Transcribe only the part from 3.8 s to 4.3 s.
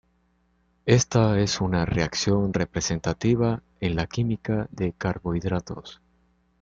la